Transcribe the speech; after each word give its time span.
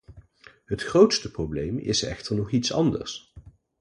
Het 0.65 0.81
grootste 0.83 1.31
probleem 1.31 1.77
is 1.77 2.01
echter 2.03 2.35
nog 2.35 2.51
iets 2.51 2.73
anders. 2.73 3.33